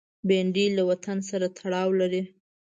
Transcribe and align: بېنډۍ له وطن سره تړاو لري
بېنډۍ 0.27 0.65
له 0.77 0.83
وطن 0.89 1.17
سره 1.29 1.47
تړاو 1.57 1.89
لري 1.99 2.21